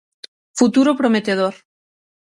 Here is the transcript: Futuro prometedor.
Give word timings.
Futuro 0.59 0.95
prometedor. 0.99 1.55